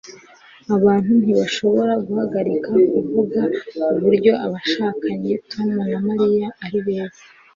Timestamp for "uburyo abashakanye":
3.95-5.31